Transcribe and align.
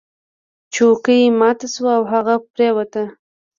چوکۍ 0.73 1.21
ماته 1.39 1.67
شوه 1.73 1.91
او 1.99 2.03
هغه 2.11 2.35
پریوت. 2.53 2.93